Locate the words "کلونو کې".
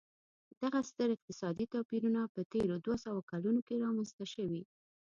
3.31-3.81